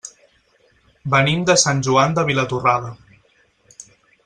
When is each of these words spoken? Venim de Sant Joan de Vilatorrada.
Venim 1.15 1.43
de 1.51 1.57
Sant 1.65 1.83
Joan 1.89 2.17
de 2.19 2.25
Vilatorrada. 2.31 2.91